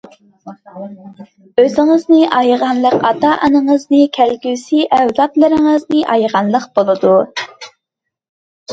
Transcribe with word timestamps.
ئۆزىڭىزنى 1.63 2.21
ئايىغانلىقى 2.39 3.03
ئاتا-ئانىڭىزنى، 3.11 4.01
كەلگۈسى 4.19 4.83
ئەۋلادلىرىڭىزنى 5.01 6.05
ئايىغانلىق 6.17 6.69
بولىدۇ. 6.81 7.17